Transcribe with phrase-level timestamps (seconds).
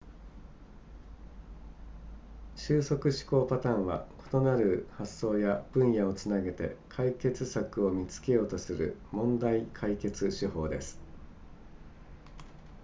[2.55, 10.99] 収束思考パターンは異なる発想や分野をつなげて解決策を見つけようとする問題解決手法です